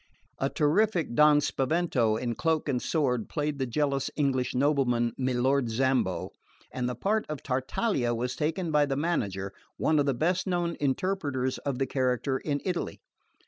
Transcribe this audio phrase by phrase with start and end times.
[0.39, 6.31] A terrific Don Spavento in cloak and sword played the jealous English nobleman, Milord Zambo,
[6.73, 10.75] and the part of Tartaglia was taken by the manager, one of the best known
[10.79, 12.99] interpreters of the character in Italy.